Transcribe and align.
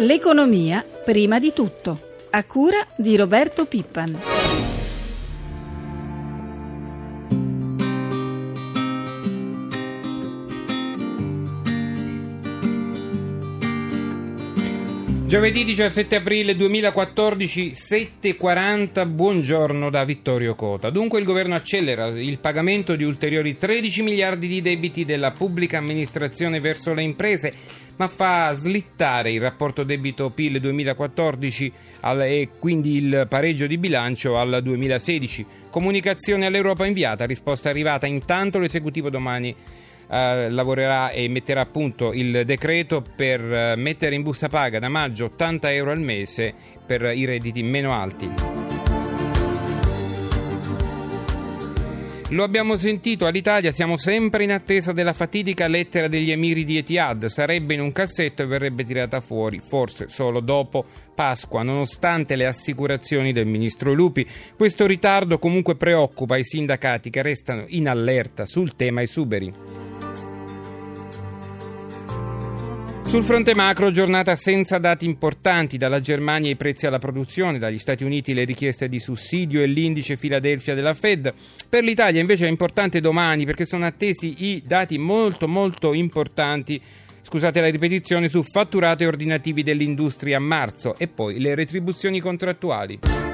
L'economia 0.00 0.84
prima 1.04 1.40
di 1.40 1.52
tutto, 1.52 1.98
a 2.30 2.44
cura 2.44 2.86
di 2.94 3.16
Roberto 3.16 3.64
Pippan. 3.64 4.18
Giovedì 15.28 15.64
17 15.64 16.16
aprile 16.16 16.56
2014, 16.56 17.72
7.40, 17.72 19.06
buongiorno 19.06 19.90
da 19.90 20.04
Vittorio 20.04 20.54
Cota. 20.54 20.88
Dunque 20.88 21.18
il 21.18 21.26
governo 21.26 21.54
accelera 21.54 22.06
il 22.06 22.38
pagamento 22.38 22.96
di 22.96 23.04
ulteriori 23.04 23.58
13 23.58 24.02
miliardi 24.02 24.46
di 24.46 24.62
debiti 24.62 25.04
della 25.04 25.32
pubblica 25.32 25.76
amministrazione 25.76 26.60
verso 26.60 26.94
le 26.94 27.02
imprese, 27.02 27.52
ma 27.98 28.08
fa 28.08 28.52
slittare 28.52 29.32
il 29.32 29.40
rapporto 29.40 29.82
debito-PIL 29.82 30.60
2014 30.60 31.72
al, 32.00 32.22
e 32.22 32.48
quindi 32.58 32.96
il 32.96 33.26
pareggio 33.28 33.66
di 33.66 33.76
bilancio 33.76 34.38
al 34.38 34.60
2016. 34.62 35.46
Comunicazione 35.70 36.46
all'Europa 36.46 36.86
inviata, 36.86 37.26
risposta 37.26 37.68
arrivata. 37.68 38.06
Intanto 38.06 38.58
l'esecutivo 38.58 39.10
domani 39.10 39.54
Uh, 40.08 40.48
lavorerà 40.48 41.10
e 41.10 41.28
metterà 41.28 41.60
a 41.60 41.66
punto 41.66 42.14
il 42.14 42.46
decreto 42.46 43.04
per 43.14 43.42
uh, 43.42 43.78
mettere 43.78 44.14
in 44.14 44.22
busta 44.22 44.48
paga 44.48 44.78
da 44.78 44.88
maggio 44.88 45.26
80 45.26 45.70
euro 45.74 45.90
al 45.90 46.00
mese 46.00 46.54
per 46.86 47.02
i 47.14 47.26
redditi 47.26 47.62
meno 47.62 47.92
alti. 47.92 48.67
Lo 52.30 52.42
abbiamo 52.42 52.76
sentito 52.76 53.24
all'Italia, 53.24 53.72
siamo 53.72 53.96
sempre 53.96 54.44
in 54.44 54.52
attesa 54.52 54.92
della 54.92 55.14
fatidica 55.14 55.66
lettera 55.66 56.08
degli 56.08 56.30
emiri 56.30 56.62
di 56.62 56.76
Etihad. 56.76 57.24
Sarebbe 57.24 57.72
in 57.72 57.80
un 57.80 57.90
cassetto 57.90 58.42
e 58.42 58.46
verrebbe 58.46 58.84
tirata 58.84 59.22
fuori, 59.22 59.62
forse 59.66 60.10
solo 60.10 60.40
dopo 60.40 60.84
Pasqua, 61.14 61.62
nonostante 61.62 62.36
le 62.36 62.44
assicurazioni 62.44 63.32
del 63.32 63.46
ministro 63.46 63.94
Lupi. 63.94 64.28
Questo 64.54 64.84
ritardo 64.84 65.38
comunque 65.38 65.76
preoccupa 65.76 66.36
i 66.36 66.44
sindacati 66.44 67.08
che 67.08 67.22
restano 67.22 67.64
in 67.68 67.88
allerta 67.88 68.44
sul 68.44 68.76
tema 68.76 69.00
esuberi. 69.00 69.87
Sul 73.08 73.24
fronte 73.24 73.54
macro, 73.54 73.90
giornata 73.90 74.36
senza 74.36 74.76
dati 74.76 75.06
importanti, 75.06 75.78
dalla 75.78 75.98
Germania 75.98 76.50
i 76.50 76.56
prezzi 76.56 76.86
alla 76.86 76.98
produzione, 76.98 77.58
dagli 77.58 77.78
Stati 77.78 78.04
Uniti 78.04 78.34
le 78.34 78.44
richieste 78.44 78.86
di 78.86 79.00
sussidio 79.00 79.62
e 79.62 79.66
l'indice 79.66 80.18
Philadelphia 80.18 80.74
della 80.74 80.92
Fed. 80.92 81.32
Per 81.70 81.82
l'Italia 81.82 82.20
invece 82.20 82.44
è 82.44 82.50
importante 82.50 83.00
domani 83.00 83.46
perché 83.46 83.64
sono 83.64 83.86
attesi 83.86 84.44
i 84.52 84.62
dati 84.66 84.98
molto 84.98 85.48
molto 85.48 85.94
importanti 85.94 86.78
scusate 87.22 87.60
la 87.60 87.68
ripetizione, 87.68 88.28
su 88.28 88.42
fatturato 88.42 89.02
e 89.02 89.06
ordinativi 89.06 89.62
dell'industria 89.62 90.36
a 90.36 90.40
marzo 90.40 90.94
e 90.96 91.08
poi 91.08 91.38
le 91.40 91.54
retribuzioni 91.54 92.20
contrattuali. 92.20 93.27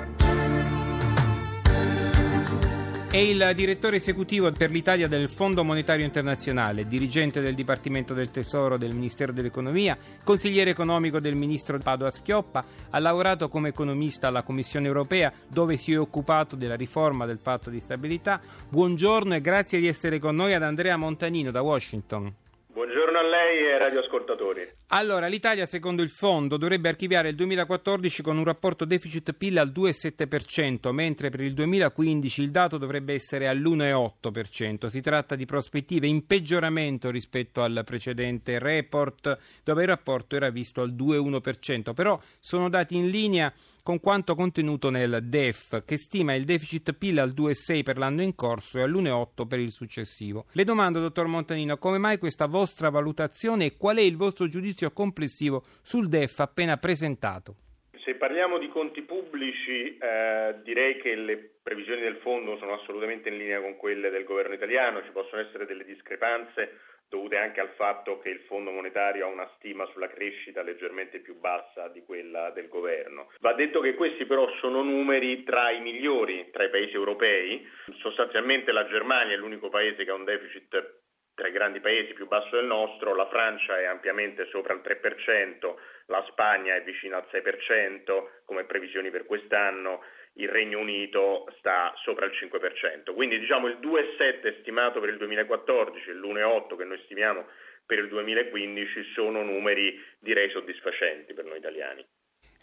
È 3.14 3.18
il 3.18 3.52
direttore 3.54 3.98
esecutivo 3.98 4.50
per 4.50 4.72
l'Italia 4.72 5.06
del 5.06 5.28
Fondo 5.28 5.62
Monetario 5.62 6.04
Internazionale, 6.04 6.88
dirigente 6.88 7.40
del 7.40 7.54
Dipartimento 7.54 8.12
del 8.12 8.32
Tesoro 8.32 8.76
del 8.76 8.92
Ministero 8.92 9.30
dell'Economia, 9.30 9.96
consigliere 10.24 10.70
economico 10.70 11.20
del 11.20 11.36
ministro 11.36 11.78
Padoa 11.78 12.10
Schioppa, 12.10 12.64
ha 12.90 12.98
lavorato 12.98 13.48
come 13.48 13.68
economista 13.68 14.26
alla 14.26 14.42
Commissione 14.42 14.88
europea 14.88 15.32
dove 15.46 15.76
si 15.76 15.92
è 15.92 15.98
occupato 16.00 16.56
della 16.56 16.74
riforma 16.74 17.24
del 17.24 17.38
patto 17.38 17.70
di 17.70 17.78
stabilità. 17.78 18.40
Buongiorno 18.68 19.36
e 19.36 19.40
grazie 19.40 19.78
di 19.78 19.86
essere 19.86 20.18
con 20.18 20.34
noi 20.34 20.52
ad 20.52 20.64
Andrea 20.64 20.96
Montanino 20.96 21.52
da 21.52 21.62
Washington. 21.62 22.34
Buongiorno 22.74 23.20
a 23.20 23.22
lei 23.22 23.68
e 23.68 23.78
radioascoltatori. 23.78 24.68
Allora, 24.88 25.28
l'Italia, 25.28 25.64
secondo 25.64 26.02
il 26.02 26.10
fondo, 26.10 26.56
dovrebbe 26.56 26.88
archiviare 26.88 27.28
il 27.28 27.36
2014 27.36 28.20
con 28.20 28.36
un 28.36 28.42
rapporto 28.42 28.84
deficit-PIL 28.84 29.58
al 29.58 29.70
2,7%, 29.70 30.90
mentre 30.90 31.30
per 31.30 31.42
il 31.42 31.54
2015 31.54 32.42
il 32.42 32.50
dato 32.50 32.76
dovrebbe 32.76 33.14
essere 33.14 33.46
all'1,8%. 33.46 34.86
Si 34.88 35.00
tratta 35.00 35.36
di 35.36 35.44
prospettive 35.44 36.08
in 36.08 36.26
peggioramento 36.26 37.10
rispetto 37.10 37.62
al 37.62 37.82
precedente 37.84 38.58
report, 38.58 39.38
dove 39.62 39.82
il 39.82 39.88
rapporto 39.88 40.34
era 40.34 40.50
visto 40.50 40.80
al 40.80 40.94
2,1%. 40.94 41.94
Però 41.94 42.18
sono 42.40 42.68
dati 42.68 42.96
in 42.96 43.08
linea 43.08 43.52
con 43.84 44.00
quanto 44.00 44.34
contenuto 44.34 44.88
nel 44.88 45.20
DEF, 45.24 45.84
che 45.84 45.98
stima 45.98 46.32
il 46.32 46.46
deficit 46.46 46.94
PIL 46.94 47.20
al 47.20 47.34
2,6 47.36 47.82
per 47.82 47.98
l'anno 47.98 48.22
in 48.22 48.34
corso 48.34 48.78
e 48.78 48.82
all'1,8 48.82 49.46
per 49.46 49.58
il 49.58 49.72
successivo. 49.72 50.46
Le 50.52 50.64
domando, 50.64 51.00
dottor 51.00 51.26
Montanino, 51.26 51.76
come 51.76 51.98
mai 51.98 52.16
questa 52.16 52.46
vostra 52.46 52.88
valutazione 52.88 53.66
e 53.66 53.76
qual 53.76 53.98
è 53.98 54.00
il 54.00 54.16
vostro 54.16 54.48
giudizio 54.48 54.90
complessivo 54.90 55.62
sul 55.82 56.08
DEF 56.08 56.40
appena 56.40 56.78
presentato? 56.78 57.56
Se 58.04 58.16
parliamo 58.16 58.58
di 58.58 58.68
conti 58.68 59.00
pubblici, 59.00 59.96
eh, 59.96 60.56
direi 60.62 60.98
che 60.98 61.14
le 61.14 61.52
previsioni 61.62 62.02
del 62.02 62.16
fondo 62.16 62.58
sono 62.58 62.74
assolutamente 62.74 63.30
in 63.30 63.38
linea 63.38 63.60
con 63.60 63.76
quelle 63.76 64.10
del 64.10 64.24
governo 64.24 64.54
italiano, 64.54 65.02
ci 65.02 65.10
possono 65.10 65.40
essere 65.40 65.64
delle 65.64 65.84
discrepanze 65.84 66.80
dovute 67.08 67.36
anche 67.36 67.60
al 67.60 67.70
fatto 67.76 68.18
che 68.18 68.28
il 68.28 68.40
Fondo 68.40 68.70
monetario 68.70 69.26
ha 69.26 69.28
una 69.28 69.48
stima 69.56 69.86
sulla 69.92 70.08
crescita 70.08 70.62
leggermente 70.62 71.20
più 71.20 71.38
bassa 71.38 71.88
di 71.88 72.02
quella 72.02 72.50
del 72.50 72.68
governo. 72.68 73.30
Va 73.40 73.52
detto 73.52 73.80
che 73.80 73.94
questi 73.94 74.24
però 74.26 74.50
sono 74.58 74.82
numeri 74.82 75.44
tra 75.44 75.70
i 75.70 75.80
migliori 75.80 76.50
tra 76.50 76.64
i 76.64 76.70
paesi 76.70 76.94
europei, 76.94 77.66
sostanzialmente 77.98 78.72
la 78.72 78.86
Germania 78.86 79.34
è 79.34 79.38
l'unico 79.38 79.68
paese 79.68 80.04
che 80.04 80.10
ha 80.10 80.14
un 80.14 80.24
deficit 80.24 81.02
tra 81.34 81.48
i 81.48 81.52
grandi 81.52 81.80
paesi 81.80 82.12
più 82.12 82.26
basso 82.26 82.56
del 82.56 82.66
nostro, 82.66 83.14
la 83.14 83.28
Francia 83.28 83.78
è 83.78 83.84
ampiamente 83.84 84.46
sopra 84.46 84.74
il 84.74 84.82
3%, 84.84 85.74
la 86.06 86.24
Spagna 86.28 86.74
è 86.74 86.82
vicino 86.82 87.16
al 87.16 87.26
6% 87.30 88.42
come 88.44 88.64
previsioni 88.64 89.10
per 89.10 89.26
quest'anno, 89.26 90.02
il 90.34 90.48
Regno 90.48 90.78
Unito 90.78 91.46
sta 91.58 91.92
sopra 92.02 92.26
il 92.26 92.32
5%. 92.32 93.14
Quindi 93.14 93.38
diciamo 93.38 93.68
il 93.68 93.78
2,7 93.80 94.60
stimato 94.60 95.00
per 95.00 95.08
il 95.08 95.16
2014 95.16 96.10
e 96.10 96.14
l'1,8 96.14 96.76
che 96.76 96.84
noi 96.84 97.00
stimiamo 97.04 97.46
per 97.86 97.98
il 97.98 98.08
2015 98.08 99.12
sono 99.12 99.42
numeri 99.42 100.02
direi 100.18 100.50
soddisfacenti 100.50 101.34
per 101.34 101.44
noi 101.44 101.58
italiani. 101.58 102.04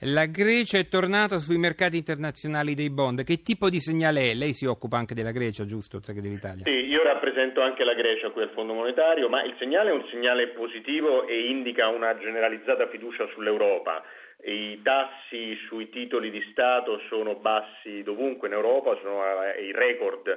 La 0.06 0.26
Grecia 0.26 0.80
è 0.80 0.88
tornata 0.88 1.38
sui 1.38 1.60
mercati 1.60 1.96
internazionali 1.96 2.74
dei 2.74 2.90
bond. 2.90 3.24
Che 3.24 3.44
tipo 3.44 3.70
di 3.70 3.80
segnale 3.80 4.32
è? 4.32 4.34
Lei 4.34 4.52
si 4.54 4.66
occupa 4.66 4.98
anche 4.98 5.14
della 5.14 5.30
Grecia, 5.30 5.64
giusto, 5.64 5.98
oltre 5.98 6.16
che 6.16 6.22
dell'Italia? 6.22 6.64
Sì, 6.66 6.90
io 6.90 7.04
rappresento 7.04 7.62
anche 7.62 7.84
la 7.84 7.94
Grecia 7.94 8.32
qui 8.32 8.42
al 8.42 8.50
Fondo 8.50 8.74
Monetario, 8.74 9.30
ma 9.30 9.44
il 9.44 9.54
segnale 9.60 9.92
è 9.92 9.94
un 9.94 10.04
segnale 10.10 10.48
positivo 10.58 11.28
e 11.28 11.52
indica 11.52 11.90
una 11.90 12.18
generalizzata 12.18 12.88
fiducia 12.88 13.28
sull'Europa. 13.36 14.02
I 14.44 14.82
tassi 14.82 15.56
sui 15.68 15.88
titoli 15.90 16.32
di 16.32 16.44
Stato 16.50 17.00
sono 17.08 17.36
bassi 17.36 18.02
dovunque 18.02 18.48
in 18.48 18.56
Europa, 18.56 18.98
sono 19.04 19.22
ai 19.22 19.72
record 19.72 20.36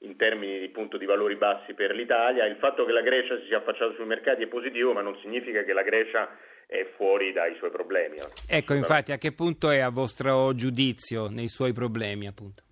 in 0.00 0.16
termini 0.16 0.58
di, 0.58 0.68
punto, 0.68 0.98
di 0.98 1.06
valori 1.06 1.36
bassi 1.36 1.72
per 1.72 1.94
l'Italia. 1.94 2.44
Il 2.44 2.56
fatto 2.56 2.84
che 2.84 2.92
la 2.92 3.00
Grecia 3.00 3.38
si 3.38 3.46
sia 3.46 3.56
affacciata 3.56 3.94
sui 3.94 4.04
mercati 4.04 4.42
è 4.42 4.46
positivo, 4.46 4.92
ma 4.92 5.00
non 5.00 5.16
significa 5.22 5.62
che 5.62 5.72
la 5.72 5.80
Grecia 5.80 6.28
è 6.66 6.84
fuori 6.96 7.32
dai 7.32 7.54
suoi 7.56 7.70
problemi. 7.70 8.18
Ecco, 8.48 8.74
infatti, 8.74 9.12
a 9.12 9.18
che 9.18 9.32
punto 9.32 9.70
è 9.70 9.78
a 9.78 9.90
vostro 9.90 10.54
giudizio 10.54 11.28
nei 11.28 11.48
suoi 11.48 11.72
problemi, 11.72 12.26
appunto? 12.26 12.62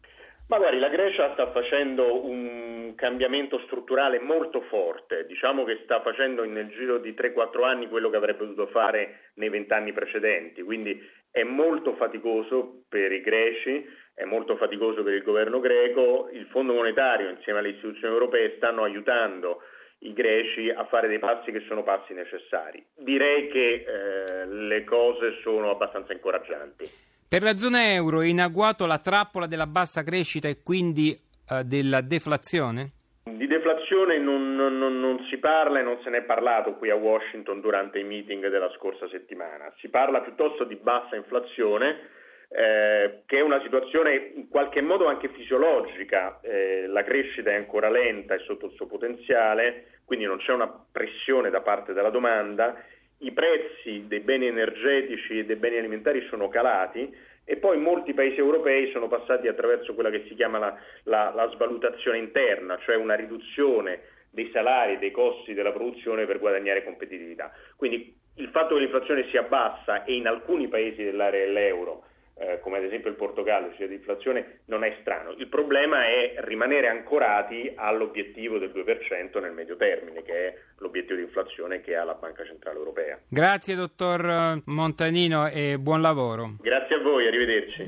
Ma 0.49 0.59
guardi, 0.59 0.79
la 0.79 0.89
Grecia 0.89 1.33
sta 1.33 1.51
facendo 1.53 2.27
un 2.27 2.93
cambiamento 2.97 3.59
strutturale 3.61 4.21
molto 4.21 4.61
forte, 4.63 5.25
diciamo 5.27 5.65
che 5.65 5.81
sta 5.85 6.03
facendo 6.03 6.45
nel 6.45 6.69
giro 6.69 6.99
di 6.99 7.13
3-4 7.13 7.65
anni 7.65 7.89
quello 7.89 8.11
che 8.11 8.17
avrebbe 8.17 8.41
dovuto 8.41 8.67
fare 8.67 9.31
nei 9.35 9.49
vent'anni 9.49 9.93
precedenti, 9.93 10.63
quindi 10.63 11.01
è 11.31 11.43
molto 11.43 11.95
faticoso 11.95 12.85
per 12.89 13.11
i 13.11 13.21
greci, 13.23 13.85
è 14.15 14.25
molto 14.25 14.57
faticoso 14.57 15.03
per 15.03 15.15
il 15.15 15.23
governo 15.23 15.61
greco, 15.61 16.29
il 16.33 16.47
Fondo 16.47 16.75
monetario 16.75 17.31
insieme 17.31 17.61
alle 17.61 17.71
istituzioni 17.71 18.13
europee 18.13 18.55
stanno 18.57 18.85
aiutando 18.85 19.63
i 20.05 20.13
greci 20.13 20.71
a 20.71 20.85
fare 20.85 21.09
dei 21.09 21.19
passi 21.19 21.51
che 21.51 21.65
sono 21.67 21.83
passi 21.83 22.13
necessari. 22.13 22.85
Direi 22.97 23.49
che 23.49 23.85
eh, 23.87 24.47
le 24.47 24.85
cose 24.85 25.39
sono 25.43 25.71
abbastanza 25.71 26.13
incoraggianti. 26.13 26.85
Per 27.29 27.43
la 27.43 27.57
zona 27.57 27.93
euro 27.93 28.21
è 28.21 28.27
in 28.27 28.41
agguato 28.41 28.87
la 28.87 28.99
trappola 28.99 29.47
della 29.47 29.67
bassa 29.67 30.03
crescita 30.03 30.47
e 30.49 30.63
quindi 30.63 31.19
eh, 31.51 31.65
della 31.65 32.01
deflazione? 32.01 32.91
Di 33.25 33.47
deflazione 33.47 34.19
non, 34.19 34.55
non, 34.55 34.77
non, 34.77 35.27
si 35.31 35.39
parla 35.39 35.81
e 35.81 35.83
non 35.83 35.99
se 36.05 36.11
ne 36.11 36.19
è 36.19 36.23
parlato 36.23 36.75
qui 36.75 36.91
a 36.91 36.95
Washington 36.95 37.61
durante 37.61 37.99
i 37.99 38.05
meeting 38.05 38.49
della 38.49 38.71
scorsa 38.77 39.09
settimana. 39.09 39.73
Si 39.79 39.89
parla 39.89 40.21
piuttosto 40.21 40.65
di 40.65 40.77
bassa 40.77 41.17
inflazione, 41.17 42.13
eh, 42.49 43.23
che 43.27 43.39
è 43.39 43.41
una 43.41 43.61
situazione 43.63 44.33
in 44.37 44.49
qualche 44.49 44.83
modo 44.83 45.07
anche 45.07 45.31
fisiologica. 45.31 46.39
Eh, 46.43 46.87
la 46.87 47.03
crescita 47.03 47.51
è 47.51 47.55
ancora 47.55 47.89
lenta 47.89 48.35
e 48.35 48.41
sotto 48.41 48.67
il 48.67 48.73
suo 48.73 48.87
potenziale, 48.87 49.94
quindi 50.05 50.25
non 50.25 50.39
c'è 50.39 50.53
una 50.53 50.73
pressione 50.91 51.51
da 51.51 51.61
parte 51.61 51.93
della 51.93 52.11
domanda, 52.11 52.83
i 53.19 53.33
prezzi 53.33 54.05
dei 54.07 54.21
beni 54.21 54.47
energetici 54.47 55.39
e 55.39 55.45
dei 55.45 55.57
beni 55.57 55.79
alimentari 55.79 56.27
sono 56.29 56.49
calati 56.49 57.33
e 57.45 57.57
poi 57.57 57.79
molti 57.79 58.15
paesi 58.15 58.39
europei 58.39 58.91
sono 58.91 59.09
passati 59.09 59.49
attraverso 59.49 59.95
quella 59.95 60.11
che 60.11 60.25
si 60.29 60.35
chiama 60.35 60.59
la, 60.59 60.77
la, 61.05 61.33
la 61.35 61.49
svalutazione 61.51 62.19
interna, 62.19 62.79
cioè 62.79 62.97
una 62.97 63.15
riduzione 63.15 64.01
dei 64.31 64.51
salari 64.53 64.99
dei 64.99 65.11
costi 65.11 65.55
della 65.55 65.73
produzione 65.73 66.27
per 66.27 66.39
guadagnare 66.39 66.83
competitività. 66.83 67.53
Quindi 67.77 68.15
il 68.37 68.49
fatto 68.49 68.75
che 68.75 68.81
l'inflazione 68.81 69.29
sia 69.29 69.43
bassa 69.43 70.05
e 70.05 70.15
in 70.15 70.27
alcuni 70.27 70.69
paesi 70.69 71.05
dell'area 71.05 71.45
dell'euro 71.45 72.05
eh, 72.37 72.59
come 72.61 72.79
ad 72.79 72.85
esempio 72.85 73.11
il 73.11 73.17
Portogallo, 73.17 73.73
cioè 73.77 73.87
l'inflazione 73.87 74.61
non 74.67 74.85
è 74.85 74.97
strano. 75.01 75.33
Il 75.37 75.49
problema 75.49 76.07
è 76.07 76.35
rimanere 76.39 76.89
ancorati 76.89 77.73
all'obiettivo 77.75 78.59
del 78.59 78.73
2% 78.75 79.41
nel 79.41 79.53
medio 79.53 79.77
termine, 79.77 80.23
che 80.23 80.33
è 80.33 80.55
l'obiettivo 80.79 81.17
di 81.17 81.23
inflazione 81.23 81.81
che 81.81 81.97
ha 81.97 82.05
la 82.05 82.15
Banca 82.15 82.45
Centrale 82.45 82.79
Europea. 82.79 83.19
Grazie 83.29 83.75
dottor 83.75 84.63
Montanino 84.67 85.49
e 85.49 85.79
buon 85.79 86.01
lavoro. 86.01 86.57
Grazie 86.61 86.97
a 86.97 87.01
voi, 87.01 87.27
arrivederci. 87.27 87.83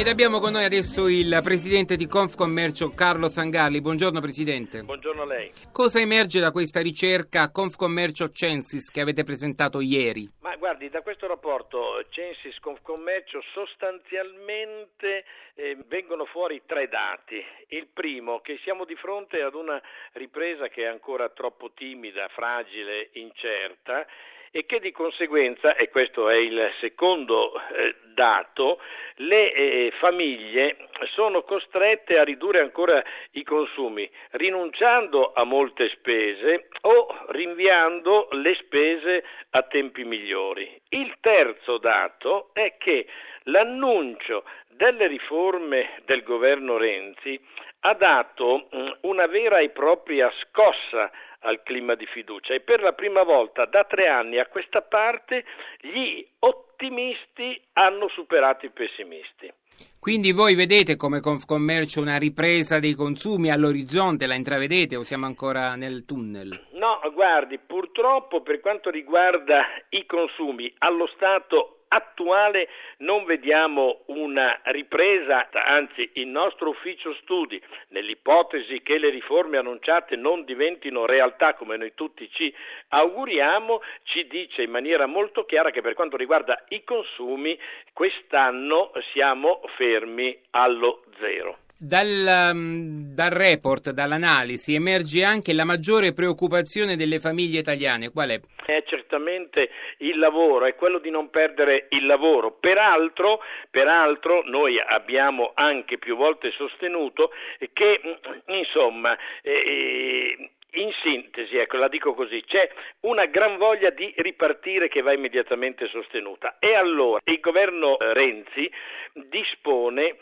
Ed 0.00 0.08
abbiamo 0.08 0.40
con 0.40 0.52
noi 0.52 0.64
adesso 0.64 1.08
il 1.08 1.40
presidente 1.42 1.94
di 1.94 2.06
Confcommercio 2.06 2.94
Carlo 2.94 3.28
Sangalli. 3.28 3.82
Buongiorno 3.82 4.18
presidente. 4.18 4.82
Buongiorno 4.82 5.20
a 5.20 5.26
lei. 5.26 5.52
Cosa 5.70 6.00
emerge 6.00 6.40
da 6.40 6.52
questa 6.52 6.80
ricerca 6.80 7.50
Confcommercio 7.50 8.30
Censis 8.30 8.90
che 8.90 9.02
avete 9.02 9.24
presentato 9.24 9.78
ieri? 9.82 10.26
Ma 10.40 10.56
guardi, 10.56 10.88
da 10.88 11.02
questo 11.02 11.26
rapporto 11.26 12.02
Censis 12.08 12.58
Confcommercio 12.60 13.42
sostanzialmente 13.52 15.26
eh, 15.52 15.76
vengono 15.86 16.24
fuori 16.24 16.62
tre 16.64 16.88
dati. 16.88 17.36
Il 17.68 17.88
primo, 17.92 18.40
che 18.40 18.58
siamo 18.64 18.86
di 18.86 18.94
fronte 18.94 19.42
ad 19.42 19.52
una 19.52 19.78
ripresa 20.12 20.68
che 20.68 20.84
è 20.84 20.86
ancora 20.86 21.28
troppo 21.28 21.72
timida, 21.74 22.26
fragile, 22.28 23.10
incerta 23.12 24.06
e 24.52 24.66
che 24.66 24.80
di 24.80 24.90
conseguenza, 24.90 25.76
e 25.76 25.88
questo 25.90 26.28
è 26.28 26.36
il 26.36 26.70
secondo 26.80 27.52
eh, 27.54 27.94
dato, 28.14 28.80
le 29.16 29.52
eh, 29.52 29.92
famiglie 29.98 30.76
sono 31.12 31.42
costrette 31.42 32.18
a 32.18 32.24
ridurre 32.24 32.60
ancora 32.60 33.02
i 33.32 33.44
consumi, 33.44 34.10
rinunciando 34.32 35.32
a 35.32 35.44
molte 35.44 35.88
spese 35.90 36.68
o 36.82 37.06
rinviando 37.28 38.28
le 38.32 38.54
spese 38.56 39.24
a 39.50 39.62
tempi 39.62 40.04
migliori. 40.04 40.80
Il 40.88 41.14
terzo 41.20 41.78
dato 41.78 42.50
è 42.52 42.74
che 42.76 43.06
l'annuncio 43.44 44.44
delle 44.68 45.06
riforme 45.06 46.00
del 46.06 46.22
governo 46.22 46.76
Renzi 46.76 47.38
ha 47.80 47.94
dato 47.94 48.68
mh, 48.70 48.90
una 49.02 49.26
vera 49.26 49.58
e 49.60 49.70
propria 49.70 50.32
scossa 50.42 51.10
al 51.40 51.62
clima 51.62 51.94
di 51.94 52.06
fiducia 52.06 52.54
e 52.54 52.60
per 52.60 52.82
la 52.82 52.92
prima 52.92 53.22
volta 53.22 53.64
da 53.64 53.84
tre 53.84 54.08
anni 54.08 54.38
a 54.38 54.46
questa 54.46 54.82
parte 54.82 55.44
gli 55.80 56.26
ottimisti 56.40 57.60
hanno 57.74 58.08
superato 58.08 58.66
i 58.66 58.70
pessimisti. 58.70 59.52
Quindi 59.98 60.32
voi 60.32 60.54
vedete 60.54 60.96
come 60.96 61.20
Confcommercio 61.20 62.00
una 62.00 62.16
ripresa 62.16 62.78
dei 62.78 62.94
consumi 62.94 63.50
all'orizzonte, 63.50 64.26
la 64.26 64.34
intravedete 64.34 64.96
o 64.96 65.02
siamo 65.02 65.26
ancora 65.26 65.74
nel 65.74 66.04
tunnel? 66.04 66.68
No, 66.72 67.00
guardi, 67.12 67.58
purtroppo 67.58 68.42
per 68.42 68.60
quanto 68.60 68.90
riguarda 68.90 69.64
i 69.90 70.06
consumi, 70.06 70.72
allo 70.78 71.06
stato 71.14 71.79
attuale 71.92 72.68
non 72.98 73.24
vediamo 73.24 74.02
una 74.06 74.60
ripresa, 74.64 75.48
anzi 75.52 76.08
il 76.14 76.28
nostro 76.28 76.68
ufficio 76.70 77.14
studi, 77.14 77.60
nell'ipotesi 77.88 78.82
che 78.82 78.98
le 78.98 79.10
riforme 79.10 79.58
annunciate 79.58 80.16
non 80.16 80.44
diventino 80.44 81.06
realtà 81.06 81.54
come 81.54 81.76
noi 81.76 81.94
tutti 81.94 82.30
ci 82.32 82.54
auguriamo, 82.88 83.82
ci 84.04 84.26
dice 84.26 84.62
in 84.62 84.70
maniera 84.70 85.06
molto 85.06 85.44
chiara 85.44 85.70
che 85.70 85.80
per 85.80 85.94
quanto 85.94 86.16
riguarda 86.16 86.64
i 86.68 86.84
consumi 86.84 87.58
quest'anno 87.92 88.92
siamo 89.12 89.60
fermi 89.76 90.38
allo 90.50 91.04
zero. 91.18 91.69
Dal, 91.82 92.50
um, 92.52 93.14
dal, 93.14 93.30
report, 93.30 93.92
dall'analisi, 93.92 94.74
emerge 94.74 95.24
anche 95.24 95.54
la 95.54 95.64
maggiore 95.64 96.12
preoccupazione 96.12 96.94
delle 96.94 97.20
famiglie 97.20 97.60
italiane. 97.60 98.10
Qual 98.10 98.28
è? 98.28 98.38
È 98.66 98.82
certamente 98.86 99.70
il 100.00 100.18
lavoro, 100.18 100.66
è 100.66 100.74
quello 100.74 100.98
di 100.98 101.08
non 101.08 101.30
perdere 101.30 101.86
il 101.88 102.04
lavoro. 102.04 102.52
Peraltro, 102.60 103.40
peraltro 103.70 104.42
noi 104.44 104.78
abbiamo 104.78 105.52
anche 105.54 105.96
più 105.96 106.16
volte 106.16 106.50
sostenuto 106.50 107.30
che, 107.72 108.00
insomma, 108.48 109.16
eh, 109.40 110.50
in 110.72 110.90
sintesi, 111.02 111.56
ecco, 111.56 111.78
la 111.78 111.88
dico 111.88 112.12
così, 112.12 112.44
c'è 112.46 112.70
una 113.00 113.24
gran 113.24 113.56
voglia 113.56 113.88
di 113.88 114.12
ripartire 114.18 114.88
che 114.88 115.00
va 115.00 115.14
immediatamente 115.14 115.88
sostenuta. 115.88 116.56
E 116.58 116.74
allora 116.74 117.20
il 117.24 117.40
governo 117.40 117.96
Renzi 117.98 118.70
dispone 119.14 120.16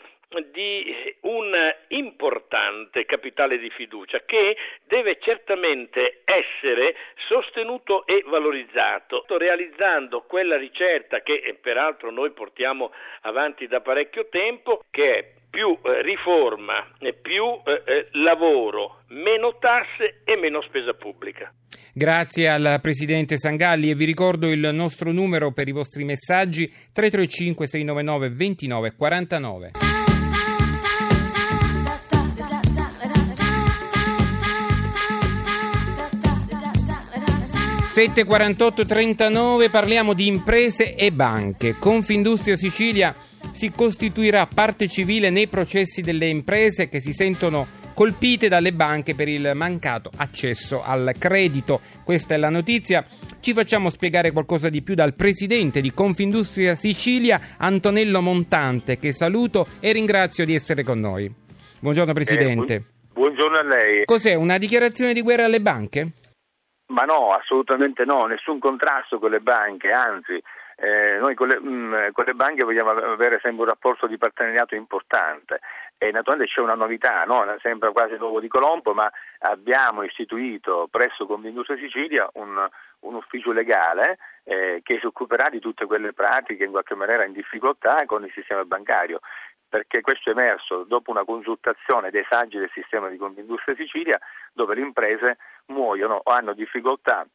di 0.51 1.15
un 1.21 1.53
importante 1.87 3.05
capitale 3.05 3.57
di 3.57 3.69
fiducia 3.71 4.19
che 4.25 4.55
deve 4.85 5.17
certamente 5.19 6.21
essere 6.23 6.95
sostenuto 7.27 8.05
e 8.05 8.23
valorizzato, 8.27 9.25
realizzando 9.27 10.21
quella 10.21 10.55
ricerca 10.55 11.21
che 11.21 11.57
peraltro 11.59 12.11
noi 12.11 12.31
portiamo 12.31 12.91
avanti 13.21 13.65
da 13.65 13.81
parecchio 13.81 14.27
tempo, 14.29 14.83
che 14.91 15.17
è 15.17 15.31
più 15.49 15.75
eh, 15.81 16.03
riforma, 16.03 16.87
più 17.21 17.45
eh, 17.65 17.81
eh, 17.85 18.05
lavoro, 18.11 19.01
meno 19.07 19.57
tasse 19.57 20.21
e 20.23 20.35
meno 20.35 20.61
spesa 20.61 20.93
pubblica. 20.93 21.51
Grazie 21.91 22.47
al 22.47 22.77
Presidente 22.81 23.37
Sangalli 23.37 23.89
e 23.89 23.95
vi 23.95 24.05
ricordo 24.05 24.47
il 24.51 24.69
nostro 24.73 25.11
numero 25.11 25.51
per 25.51 25.67
i 25.67 25.71
vostri 25.71 26.03
messaggi 26.03 26.67
335 26.93 27.65
699 27.65 28.29
29 28.29 28.93
49. 37.89 38.25
74839 38.25 39.69
parliamo 39.69 40.13
di 40.13 40.27
imprese 40.27 40.95
e 40.95 41.11
banche. 41.11 41.75
Confindustria 41.79 42.55
Sicilia 42.55 43.15
si 43.51 43.71
costituirà 43.71 44.47
parte 44.47 44.87
civile 44.87 45.29
nei 45.29 45.47
processi 45.47 46.01
delle 46.01 46.27
imprese 46.27 46.87
che 46.87 47.01
si 47.01 47.13
sentono 47.13 47.67
colpite 47.95 48.47
dalle 48.47 48.71
banche 48.73 49.15
per 49.15 49.27
il 49.27 49.51
mancato 49.55 50.11
accesso 50.15 50.83
al 50.83 51.13
credito. 51.17 51.81
Questa 52.03 52.35
è 52.35 52.37
la 52.37 52.49
notizia. 52.49 53.03
Ci 53.39 53.53
facciamo 53.53 53.89
spiegare 53.89 54.31
qualcosa 54.31 54.69
di 54.69 54.81
più 54.81 54.93
dal 54.93 55.15
presidente 55.15 55.81
di 55.81 55.91
Confindustria 55.91 56.75
Sicilia, 56.75 57.55
Antonello 57.57 58.21
Montante, 58.21 58.99
che 58.99 59.11
saluto 59.11 59.67
e 59.79 59.91
ringrazio 59.91 60.45
di 60.45 60.53
essere 60.53 60.83
con 60.83 60.99
noi. 60.99 61.29
Buongiorno 61.79 62.13
Presidente. 62.13 62.73
Eh, 62.75 62.83
buongiorno 63.13 63.57
a 63.57 63.63
lei. 63.63 64.05
Cos'è 64.05 64.35
una 64.35 64.57
dichiarazione 64.57 65.13
di 65.13 65.21
guerra 65.21 65.45
alle 65.45 65.61
banche? 65.61 66.11
Ma 66.89 67.03
no, 67.03 67.33
assolutamente 67.33 68.03
no, 68.03 68.25
nessun 68.25 68.59
contrasto 68.59 69.19
con 69.19 69.29
le 69.29 69.41
banche, 69.41 69.91
anzi 69.91 70.41
eh, 70.81 71.17
noi 71.19 71.35
con 71.35 71.49
le, 71.49 71.59
mh, 71.59 71.67
mm, 71.67 72.07
con 72.13 72.23
le, 72.23 72.33
banche 72.33 72.63
vogliamo 72.63 72.91
avere 72.91 73.39
sempre 73.41 73.63
un 73.63 73.69
rapporto 73.69 74.07
di 74.07 74.17
partenariato 74.17 74.75
importante 74.75 75.59
e 75.97 76.11
naturalmente 76.11 76.51
c'è 76.51 76.61
una 76.61 76.75
novità, 76.75 77.25
no? 77.25 77.45
sembra 77.61 77.91
quasi 77.91 78.15
l'uovo 78.15 78.39
di 78.39 78.47
Colombo, 78.47 78.93
ma 78.93 79.11
abbiamo 79.39 80.03
istituito 80.03 80.87
presso 80.89 81.25
Confindustria 81.25 81.77
Sicilia 81.77 82.29
un, 82.33 82.67
un 83.01 83.13
ufficio 83.13 83.51
legale 83.51 84.17
eh, 84.45 84.79
che 84.81 84.97
si 84.99 85.05
occuperà 85.05 85.49
di 85.49 85.59
tutte 85.59 85.85
quelle 85.85 86.13
pratiche 86.13 86.63
in 86.63 86.71
qualche 86.71 86.95
maniera 86.95 87.25
in 87.25 87.33
difficoltà 87.33 88.05
con 88.05 88.23
il 88.23 88.31
sistema 88.31 88.63
bancario 88.63 89.19
perché 89.69 90.01
questo 90.01 90.29
è 90.29 90.33
emerso 90.33 90.83
dopo 90.83 91.11
una 91.11 91.23
consultazione 91.23 92.09
dei 92.09 92.25
saggi 92.27 92.57
del 92.57 92.71
sistema 92.73 93.07
di 93.07 93.17
Confindustria 93.17 93.75
Sicilia 93.75 94.19
dove 94.51 94.75
le 94.75 94.81
imprese 94.81 95.37
muoiono 95.67 96.19
o 96.23 96.31
hanno 96.31 96.53
difficoltà 96.53 97.25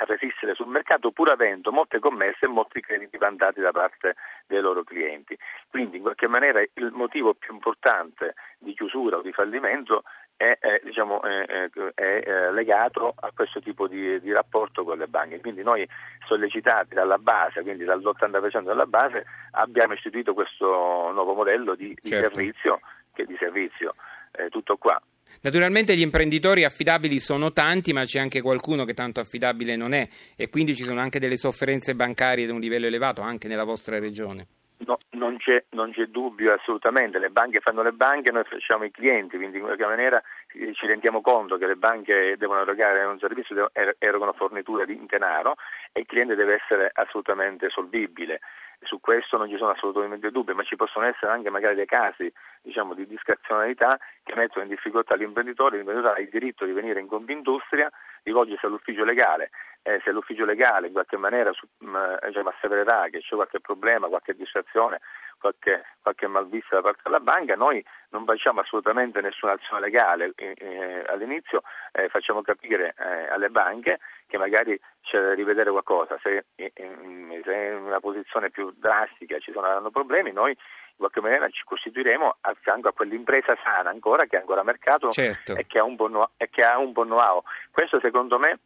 a 0.00 0.04
resistere 0.04 0.54
sul 0.54 0.68
mercato 0.68 1.10
pur 1.10 1.30
avendo 1.30 1.72
molte 1.72 1.98
commesse 1.98 2.46
e 2.46 2.48
molti 2.48 2.80
crediti 2.80 3.18
vantati 3.18 3.60
da 3.60 3.70
parte 3.70 4.16
dei 4.46 4.60
loro 4.60 4.82
clienti. 4.82 5.36
Quindi 5.68 5.96
in 5.96 6.02
qualche 6.02 6.26
maniera 6.26 6.60
il 6.60 6.90
motivo 6.92 7.34
più 7.34 7.52
importante 7.52 8.34
di 8.58 8.74
chiusura 8.74 9.18
o 9.18 9.22
di 9.22 9.32
fallimento 9.32 10.02
è, 10.40 10.56
è, 10.58 10.80
diciamo, 10.82 11.20
è, 11.20 11.68
è, 11.92 12.50
legato 12.50 13.12
a 13.14 13.30
questo 13.34 13.60
tipo 13.60 13.86
di, 13.86 14.18
di, 14.20 14.32
rapporto 14.32 14.84
con 14.84 14.96
le 14.96 15.06
banche. 15.06 15.38
Quindi 15.38 15.62
noi 15.62 15.86
sollecitati 16.26 16.94
dalla 16.94 17.18
base, 17.18 17.60
quindi 17.60 17.84
dall'80% 17.84 18.64
della 18.64 18.86
base, 18.86 19.26
abbiamo 19.50 19.92
istituito 19.92 20.32
questo 20.32 20.64
nuovo 21.12 21.34
modello 21.34 21.74
di, 21.74 21.94
di 22.00 22.08
certo. 22.08 22.30
servizio, 22.34 22.80
che 23.12 23.26
di 23.26 23.36
servizio, 23.38 23.94
eh, 24.32 24.48
tutto 24.48 24.78
qua. 24.78 24.98
Naturalmente 25.42 25.94
gli 25.94 26.00
imprenditori 26.00 26.64
affidabili 26.64 27.20
sono 27.20 27.52
tanti, 27.52 27.92
ma 27.92 28.04
c'è 28.04 28.18
anche 28.18 28.40
qualcuno 28.40 28.86
che 28.86 28.94
tanto 28.94 29.20
affidabile 29.20 29.76
non 29.76 29.92
è 29.92 30.08
e 30.36 30.48
quindi 30.48 30.74
ci 30.74 30.84
sono 30.84 31.00
anche 31.00 31.18
delle 31.18 31.36
sofferenze 31.36 31.94
bancarie 31.94 32.46
di 32.46 32.50
un 32.50 32.60
livello 32.60 32.86
elevato 32.86 33.20
anche 33.20 33.46
nella 33.46 33.64
vostra 33.64 33.98
regione. 33.98 34.46
No, 34.86 34.96
non, 35.10 35.36
c'è, 35.36 35.62
non, 35.70 35.92
c'è, 35.92 36.06
dubbio 36.06 36.54
assolutamente, 36.54 37.18
le 37.18 37.28
banche 37.28 37.60
fanno 37.60 37.82
le 37.82 37.92
banche, 37.92 38.30
noi 38.30 38.44
facciamo 38.44 38.84
i 38.84 38.90
clienti, 38.90 39.36
quindi 39.36 39.58
in 39.58 39.64
qualche 39.64 39.84
maniera 39.84 40.22
ci 40.52 40.86
rendiamo 40.86 41.20
conto 41.20 41.56
che 41.56 41.66
le 41.66 41.76
banche 41.76 42.36
devono 42.36 42.62
erogare 42.62 43.04
un 43.04 43.18
servizio, 43.18 43.70
er- 43.72 43.96
erogano 43.98 44.32
forniture 44.32 44.90
in 44.92 45.06
denaro 45.06 45.54
e 45.92 46.00
il 46.00 46.06
cliente 46.06 46.34
deve 46.34 46.54
essere 46.54 46.90
assolutamente 46.92 47.68
solvibile. 47.70 48.40
Su 48.82 48.98
questo 48.98 49.36
non 49.36 49.48
ci 49.48 49.58
sono 49.58 49.70
assolutamente 49.70 50.30
dubbi, 50.30 50.54
ma 50.54 50.62
ci 50.62 50.74
possono 50.74 51.04
essere 51.04 51.30
anche 51.30 51.50
magari 51.50 51.74
dei 51.74 51.86
casi 51.86 52.32
diciamo, 52.62 52.94
di 52.94 53.06
discrezionalità 53.06 53.98
che 54.22 54.34
mettono 54.34 54.64
in 54.64 54.70
difficoltà 54.70 55.14
l'imprenditore, 55.16 55.76
l'imprenditore 55.76 56.18
ha 56.18 56.20
il 56.22 56.30
diritto 56.30 56.64
di 56.64 56.72
venire 56.72 56.98
in 56.98 57.06
Confindustria, 57.06 57.90
rivolgersi 58.22 58.64
all'ufficio 58.64 59.04
legale, 59.04 59.50
eh, 59.82 60.00
se 60.02 60.10
l'ufficio 60.12 60.46
legale 60.46 60.86
in 60.86 60.92
qualche 60.92 61.18
maniera 61.18 61.52
diciamo, 61.78 62.48
assevererà 62.48 63.08
che 63.10 63.20
c'è 63.20 63.34
qualche 63.34 63.60
problema, 63.60 64.08
qualche 64.08 64.34
distrazione, 64.34 65.00
qualche, 65.40 65.82
qualche 66.00 66.26
malvista 66.26 66.76
da 66.76 66.82
parte 66.82 67.00
della 67.04 67.18
banca, 67.18 67.56
noi 67.56 67.84
non 68.10 68.24
facciamo 68.24 68.60
assolutamente 68.60 69.20
nessuna 69.20 69.52
azione 69.52 69.80
legale 69.80 70.32
eh, 70.36 70.54
eh, 70.56 71.04
all'inizio, 71.08 71.62
eh, 71.92 72.08
facciamo 72.08 72.42
capire 72.42 72.94
eh, 72.98 73.28
alle 73.28 73.48
banche 73.48 73.98
che 74.28 74.38
magari 74.38 74.78
c'è 75.02 75.20
da 75.20 75.34
rivedere 75.34 75.70
qualcosa, 75.70 76.18
se, 76.22 76.44
eh, 76.54 76.72
se 76.74 77.52
in 77.52 77.82
una 77.84 78.00
posizione 78.00 78.50
più 78.50 78.72
drastica 78.76 79.38
ci 79.38 79.52
saranno 79.52 79.90
problemi, 79.90 80.30
noi 80.30 80.50
in 80.50 80.96
qualche 80.96 81.20
maniera 81.20 81.48
ci 81.48 81.64
costituiremo 81.64 82.36
a 82.42 82.54
fianco 82.60 82.88
a 82.88 82.92
quell'impresa 82.92 83.56
sana 83.64 83.90
ancora 83.90 84.26
che 84.26 84.36
ha 84.36 84.40
ancora 84.40 84.62
mercato 84.62 85.10
Certo. 85.10 85.56
e 85.56 85.66
che 85.66 85.78
ha 85.78 85.84
un 85.84 85.96
buon 85.96 86.10
know- 86.10 86.30
e 86.36 86.48
che 86.50 86.62
ha 86.62 86.78
un 86.78 86.92
buon 86.92 87.06
know-how. 87.06 87.42
Questo 87.70 87.98
secondo 88.00 88.38
me 88.38 88.58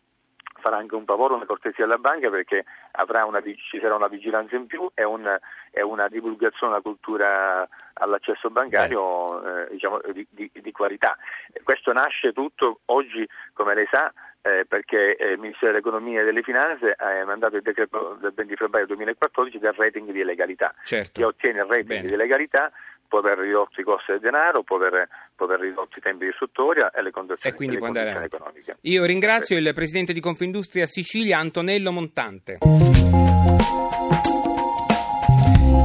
farà 0.64 0.78
anche 0.78 0.94
un 0.94 1.04
favore, 1.04 1.34
una 1.34 1.44
cortesia 1.44 1.84
alla 1.84 1.98
banca 1.98 2.30
perché 2.30 2.64
avrà 2.92 3.26
una, 3.26 3.42
ci 3.42 3.78
sarà 3.80 3.94
una 3.94 4.08
vigilanza 4.08 4.56
in 4.56 4.66
più 4.66 4.90
e, 4.94 5.04
un- 5.04 5.38
e 5.70 5.82
una 5.82 6.08
divulgazione 6.08 6.72
della 6.72 6.80
cultura 6.82 7.68
all'accesso 7.92 8.48
bancario 8.48 9.42
eh, 9.44 9.68
diciamo, 9.72 10.00
di, 10.12 10.26
di- 10.30 10.50
di 10.54 10.72
qualità. 10.72 11.18
Questo 11.62 11.92
nasce 11.92 12.32
tutto 12.32 12.80
oggi, 12.86 13.28
come 13.52 13.74
lei 13.74 13.86
sa, 13.90 14.10
eh, 14.40 14.64
perché 14.66 15.16
eh, 15.16 15.32
il 15.32 15.38
Ministero 15.38 15.72
dell'Economia 15.72 16.22
e 16.22 16.24
delle 16.24 16.42
Finanze 16.42 16.94
ha 16.96 17.24
mandato 17.26 17.56
il 17.56 17.62
decreto 17.62 18.16
del 18.20 18.32
20 18.34 18.56
febbraio 18.56 18.86
2014 18.86 19.58
del 19.58 19.74
rating 19.74 20.10
di 20.10 20.24
legalità. 20.24 20.74
Certo. 20.84 21.12
Chi 21.12 21.22
ottiene 21.22 21.58
il 21.60 21.66
rating 21.66 21.86
Bene. 21.88 22.08
di 22.08 22.16
legalità 22.16 22.72
può 23.14 23.22
aver 23.22 23.38
ridotto 23.38 23.80
i 23.80 23.84
costi 23.84 24.10
del 24.10 24.18
denaro, 24.18 24.64
può 24.64 24.74
aver, 24.74 25.08
può 25.36 25.46
aver 25.46 25.60
ridotto 25.60 25.98
i 25.98 26.02
tempi 26.02 26.24
di 26.24 26.30
istruttoria 26.30 26.90
e 26.90 27.00
le 27.00 27.12
condizioni, 27.12 27.54
E 27.54 27.56
quindi 27.56 27.76
le 27.76 27.80
condizioni 27.80 28.24
economiche. 28.24 28.76
Io 28.80 29.04
ringrazio 29.04 29.56
il 29.56 29.72
presidente 29.72 30.12
di 30.12 30.18
Confindustria 30.18 30.86
Sicilia 30.86 31.38
Antonello 31.38 31.92
Montante. 31.92 32.58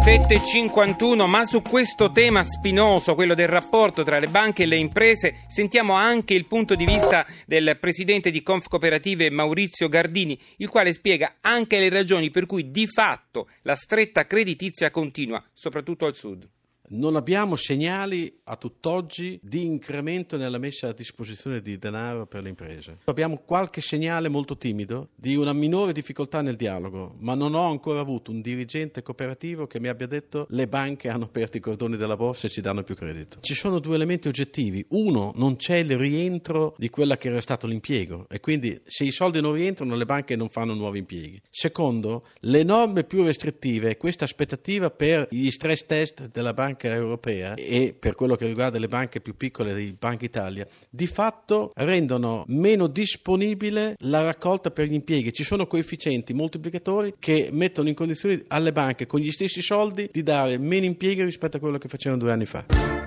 7.51, 0.09 1.27
ma 1.27 1.45
su 1.45 1.61
questo 1.61 2.11
tema 2.11 2.43
spinoso, 2.43 3.13
quello 3.13 3.35
del 3.35 3.47
rapporto 3.47 4.01
tra 4.01 4.17
le 4.17 4.25
banche 4.25 4.63
e 4.63 4.65
le 4.65 4.77
imprese, 4.77 5.43
sentiamo 5.47 5.93
anche 5.93 6.33
il 6.33 6.47
punto 6.47 6.73
di 6.73 6.85
vista 6.85 7.27
del 7.45 7.77
presidente 7.79 8.31
di 8.31 8.41
Conf 8.41 8.67
Cooperative 8.67 9.29
Maurizio 9.29 9.87
Gardini, 9.87 10.39
il 10.57 10.69
quale 10.69 10.93
spiega 10.93 11.35
anche 11.41 11.77
le 11.77 11.89
ragioni 11.89 12.31
per 12.31 12.47
cui 12.47 12.71
di 12.71 12.87
fatto 12.87 13.49
la 13.61 13.75
stretta 13.75 14.25
creditizia 14.25 14.89
continua, 14.89 15.43
soprattutto 15.53 16.07
al 16.07 16.15
sud. 16.15 16.49
Non 16.91 17.15
abbiamo 17.15 17.55
segnali 17.55 18.39
a 18.45 18.55
tutt'oggi 18.55 19.39
di 19.43 19.63
incremento 19.63 20.37
nella 20.37 20.57
messa 20.57 20.87
a 20.87 20.93
disposizione 20.93 21.61
di 21.61 21.77
denaro 21.77 22.25
per 22.25 22.41
le 22.41 22.49
imprese. 22.49 22.97
Abbiamo 23.03 23.43
qualche 23.45 23.79
segnale 23.79 24.27
molto 24.27 24.57
timido 24.57 25.09
di 25.13 25.35
una 25.35 25.53
minore 25.53 25.93
difficoltà 25.93 26.41
nel 26.41 26.55
dialogo, 26.55 27.15
ma 27.19 27.35
non 27.35 27.53
ho 27.53 27.69
ancora 27.69 27.99
avuto 27.99 28.31
un 28.31 28.41
dirigente 28.41 29.03
cooperativo 29.03 29.67
che 29.67 29.79
mi 29.79 29.87
abbia 29.87 30.07
detto 30.07 30.47
le 30.49 30.67
banche 30.67 31.09
hanno 31.09 31.25
aperto 31.25 31.57
i 31.57 31.59
cordoni 31.59 31.95
della 31.95 32.15
borsa 32.15 32.47
e 32.47 32.49
ci 32.49 32.61
danno 32.61 32.81
più 32.81 32.95
credito. 32.95 33.37
Ci 33.41 33.53
sono 33.53 33.77
due 33.77 33.93
elementi 33.93 34.27
oggettivi. 34.27 34.83
Uno, 34.89 35.31
non 35.35 35.57
c'è 35.57 35.75
il 35.75 35.95
rientro 35.95 36.73
di 36.79 36.89
quella 36.89 37.17
che 37.17 37.27
era 37.27 37.41
stato 37.41 37.67
l'impiego 37.67 38.25
e 38.29 38.39
quindi 38.39 38.81
se 38.85 39.03
i 39.03 39.11
soldi 39.11 39.41
non 39.41 39.53
rientrano 39.53 39.93
le 39.93 40.05
banche 40.05 40.35
non 40.35 40.49
fanno 40.49 40.73
nuovi 40.73 40.97
impieghi. 40.97 41.39
Secondo, 41.51 42.25
le 42.39 42.63
norme 42.63 43.03
più 43.03 43.23
restrittive 43.23 43.91
e 43.91 43.97
questa 43.97 44.23
aspettativa 44.23 44.89
per 44.89 45.27
gli 45.29 45.51
stress 45.51 45.85
test 45.85 46.31
della 46.31 46.53
Banca 46.53 46.77
Europea 46.87 47.55
e 47.55 47.95
per 47.97 48.15
quello 48.15 48.35
che 48.35 48.47
riguarda 48.47 48.79
le 48.79 48.87
banche 48.87 49.21
più 49.21 49.35
piccole 49.35 49.73
di 49.73 49.95
Banca 49.97 50.25
Italia, 50.25 50.67
di 50.89 51.07
fatto 51.07 51.71
rendono 51.75 52.43
meno 52.47 52.87
disponibile 52.87 53.95
la 53.99 54.23
raccolta 54.23 54.71
per 54.71 54.87
gli 54.87 54.93
impieghi. 54.93 55.33
Ci 55.33 55.43
sono 55.43 55.67
coefficienti 55.67 56.33
moltiplicatori 56.33 57.15
che 57.19 57.49
mettono 57.51 57.89
in 57.89 57.95
condizioni 57.95 58.43
alle 58.47 58.71
banche 58.71 59.05
con 59.05 59.19
gli 59.19 59.31
stessi 59.31 59.61
soldi 59.61 60.09
di 60.11 60.23
dare 60.23 60.57
meno 60.57 60.85
impieghi 60.85 61.23
rispetto 61.23 61.57
a 61.57 61.59
quello 61.59 61.77
che 61.77 61.87
facevano 61.87 62.21
due 62.21 62.31
anni 62.31 62.45
fa. 62.45 62.98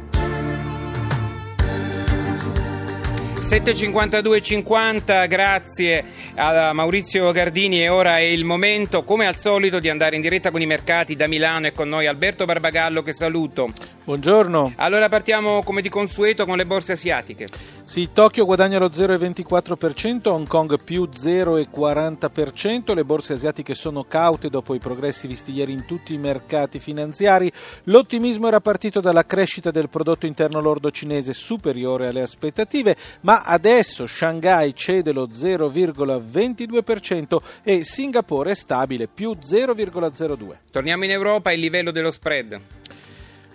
7.52.50, 3.42 5.28
grazie 5.28 6.04
a 6.36 6.72
Maurizio 6.72 7.30
Gardini 7.32 7.82
e 7.82 7.88
ora 7.88 8.18
è 8.18 8.22
il 8.22 8.44
momento, 8.44 9.02
come 9.02 9.26
al 9.26 9.36
solito, 9.36 9.80
di 9.80 9.88
andare 9.90 10.16
in 10.16 10.22
diretta 10.22 10.50
con 10.50 10.60
i 10.62 10.66
mercati 10.66 11.16
da 11.16 11.26
Milano 11.26 11.66
e 11.66 11.72
con 11.72 11.88
noi 11.88 12.06
Alberto 12.06 12.44
Barbagallo 12.44 13.02
che 13.02 13.12
saluto. 13.12 13.72
Buongiorno. 14.04 14.72
Allora 14.76 15.08
partiamo 15.08 15.62
come 15.62 15.80
di 15.80 15.88
consueto 15.88 16.44
con 16.44 16.56
le 16.56 16.66
borse 16.66 16.92
asiatiche. 16.92 17.46
Sì, 17.84 18.08
Tokyo 18.12 18.44
guadagna 18.44 18.78
lo 18.78 18.88
0,24%, 18.88 20.28
Hong 20.28 20.48
Kong 20.48 20.82
più 20.82 21.04
0,40%, 21.04 22.94
le 22.94 23.04
borse 23.04 23.34
asiatiche 23.34 23.74
sono 23.74 24.02
caute 24.02 24.48
dopo 24.48 24.74
i 24.74 24.80
progressi 24.80 25.28
visti 25.28 25.52
ieri 25.52 25.72
in 25.72 25.84
tutti 25.84 26.14
i 26.14 26.18
mercati 26.18 26.80
finanziari. 26.80 27.52
L'ottimismo 27.84 28.48
era 28.48 28.60
partito 28.60 29.00
dalla 29.00 29.24
crescita 29.24 29.70
del 29.70 29.88
prodotto 29.88 30.26
interno 30.26 30.60
lordo 30.60 30.90
cinese 30.90 31.32
superiore 31.32 32.08
alle 32.08 32.22
aspettative, 32.22 32.96
ma 33.20 33.42
adesso 33.42 34.06
Shanghai 34.06 34.74
cede 34.74 35.12
lo 35.12 35.28
0,22% 35.28 37.36
e 37.62 37.84
Singapore 37.84 38.50
è 38.50 38.54
stabile 38.54 39.06
più 39.06 39.30
0,02%. 39.30 40.56
Torniamo 40.72 41.04
in 41.04 41.10
Europa, 41.10 41.52
il 41.52 41.60
livello 41.60 41.92
dello 41.92 42.10
spread. 42.10 42.60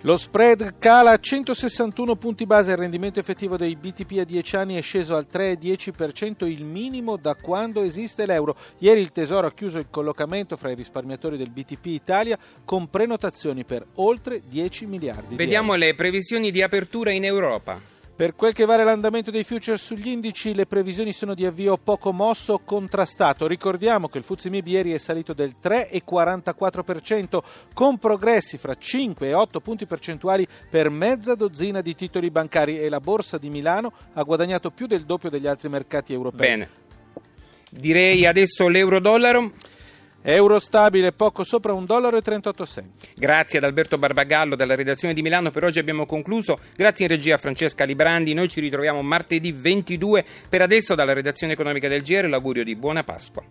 Lo 0.02 0.16
spread 0.16 0.76
cala 0.78 1.10
a 1.10 1.18
161 1.18 2.14
punti 2.14 2.46
base, 2.46 2.70
il 2.70 2.76
rendimento 2.76 3.18
effettivo 3.18 3.56
dei 3.56 3.74
BTP 3.74 4.18
a 4.20 4.24
10 4.24 4.56
anni 4.56 4.76
è 4.76 4.80
sceso 4.80 5.16
al 5.16 5.26
3,10%, 5.30 6.46
il 6.46 6.64
minimo 6.64 7.16
da 7.16 7.34
quando 7.34 7.82
esiste 7.82 8.24
l'euro. 8.24 8.54
Ieri 8.78 9.00
il 9.00 9.10
Tesoro 9.10 9.48
ha 9.48 9.52
chiuso 9.52 9.78
il 9.78 9.88
collocamento 9.90 10.56
fra 10.56 10.70
i 10.70 10.76
risparmiatori 10.76 11.36
del 11.36 11.50
BTP 11.50 11.86
Italia 11.86 12.38
con 12.64 12.88
prenotazioni 12.88 13.64
per 13.64 13.84
oltre 13.96 14.42
10 14.48 14.86
miliardi 14.86 15.34
Vediamo 15.34 15.74
di 15.74 15.80
euro. 15.80 15.86
le 15.88 15.94
previsioni 15.96 16.52
di 16.52 16.62
apertura 16.62 17.10
in 17.10 17.24
Europa. 17.24 17.97
Per 18.18 18.34
quel 18.34 18.52
che 18.52 18.64
vale 18.64 18.82
l'andamento 18.82 19.30
dei 19.30 19.44
futures 19.44 19.80
sugli 19.80 20.08
indici, 20.08 20.52
le 20.52 20.66
previsioni 20.66 21.12
sono 21.12 21.34
di 21.34 21.46
avvio 21.46 21.76
poco 21.76 22.12
mosso 22.12 22.58
contrastato. 22.58 23.46
Ricordiamo 23.46 24.08
che 24.08 24.18
il 24.18 24.24
FTSE 24.24 24.50
MIB 24.50 24.66
ieri 24.66 24.92
è 24.92 24.98
salito 24.98 25.32
del 25.34 25.54
3,44% 25.62 27.38
con 27.72 27.96
progressi 27.98 28.58
fra 28.58 28.74
5 28.74 29.28
e 29.28 29.34
8 29.34 29.60
punti 29.60 29.86
percentuali 29.86 30.48
per 30.68 30.90
mezza 30.90 31.36
dozzina 31.36 31.80
di 31.80 31.94
titoli 31.94 32.32
bancari 32.32 32.80
e 32.80 32.88
la 32.88 32.98
Borsa 32.98 33.38
di 33.38 33.50
Milano 33.50 33.92
ha 34.14 34.22
guadagnato 34.24 34.72
più 34.72 34.88
del 34.88 35.04
doppio 35.04 35.30
degli 35.30 35.46
altri 35.46 35.68
mercati 35.68 36.12
europei. 36.12 36.48
Bene. 36.48 36.70
Direi 37.70 38.26
adesso 38.26 38.66
l'euro-dollaro. 38.66 39.52
Euro 40.22 40.58
stabile 40.58 41.12
poco 41.12 41.44
sopra 41.44 41.72
1,38 41.72 41.84
dollaro. 41.86 42.20
Grazie 43.14 43.58
ad 43.58 43.64
Alberto 43.64 43.98
Barbagallo 43.98 44.56
dalla 44.56 44.74
redazione 44.74 45.14
di 45.14 45.22
Milano. 45.22 45.50
Per 45.50 45.62
oggi 45.62 45.78
abbiamo 45.78 46.06
concluso. 46.06 46.58
Grazie 46.76 47.06
in 47.06 47.12
regia 47.12 47.36
a 47.36 47.38
Francesca 47.38 47.84
Librandi. 47.84 48.34
Noi 48.34 48.48
ci 48.48 48.60
ritroviamo 48.60 49.00
martedì 49.00 49.52
22. 49.52 50.24
Per 50.48 50.60
adesso 50.60 50.94
dalla 50.94 51.12
redazione 51.12 51.52
economica 51.52 51.88
del 51.88 52.02
GR 52.02 52.28
l'augurio 52.28 52.64
di 52.64 52.74
buona 52.74 53.04
Pasqua. 53.04 53.42